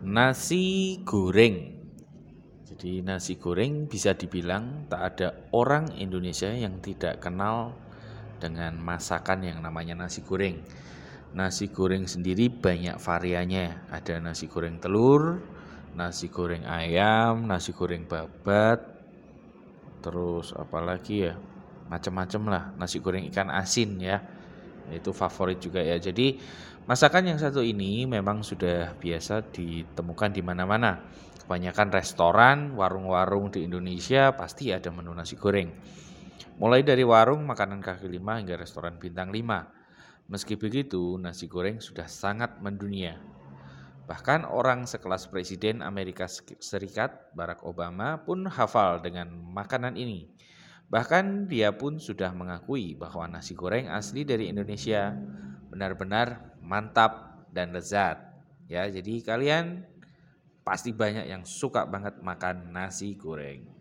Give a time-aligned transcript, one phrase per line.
[0.00, 1.76] Nasi goreng.
[2.64, 7.76] Jadi nasi goreng bisa dibilang tak ada orang Indonesia yang tidak kenal
[8.40, 10.64] dengan masakan yang namanya nasi goreng.
[11.36, 13.92] Nasi goreng sendiri banyak variannya.
[13.92, 15.44] Ada nasi goreng telur,
[15.92, 18.80] nasi goreng ayam, nasi goreng babat,
[20.00, 21.36] terus apalagi ya
[21.92, 24.22] macam-macam lah nasi goreng ikan asin ya
[24.92, 25.96] itu favorit juga ya.
[25.96, 26.38] Jadi
[26.84, 31.00] masakan yang satu ini memang sudah biasa ditemukan di mana-mana.
[31.46, 35.70] Kebanyakan restoran warung-warung di Indonesia pasti ada menu nasi goreng.
[36.62, 39.66] Mulai dari warung makanan kaki lima hingga restoran bintang lima.
[40.30, 43.18] Meski begitu nasi goreng sudah sangat mendunia.
[44.06, 46.26] Bahkan orang sekelas Presiden Amerika
[46.58, 50.30] Serikat Barack Obama pun hafal dengan makanan ini.
[50.90, 55.14] Bahkan dia pun sudah mengakui bahwa nasi goreng asli dari Indonesia
[55.70, 58.18] benar-benar mantap dan lezat.
[58.66, 59.86] Ya, jadi kalian
[60.66, 63.79] pasti banyak yang suka banget makan nasi goreng.